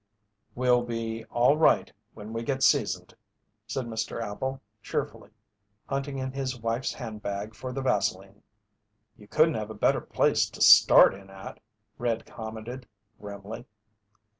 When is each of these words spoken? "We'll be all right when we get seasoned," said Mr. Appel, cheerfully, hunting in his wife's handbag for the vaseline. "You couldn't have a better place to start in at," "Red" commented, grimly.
"We'll 0.55 0.81
be 0.81 1.25
all 1.25 1.57
right 1.57 1.93
when 2.15 2.33
we 2.33 2.41
get 2.41 2.63
seasoned," 2.63 3.13
said 3.67 3.85
Mr. 3.85 4.19
Appel, 4.19 4.59
cheerfully, 4.81 5.29
hunting 5.85 6.17
in 6.17 6.31
his 6.31 6.59
wife's 6.59 6.91
handbag 6.91 7.53
for 7.53 7.71
the 7.71 7.83
vaseline. 7.83 8.41
"You 9.15 9.27
couldn't 9.27 9.53
have 9.53 9.69
a 9.69 9.75
better 9.75 10.01
place 10.01 10.49
to 10.49 10.59
start 10.63 11.13
in 11.13 11.29
at," 11.29 11.59
"Red" 11.99 12.25
commented, 12.25 12.87
grimly. 13.19 13.65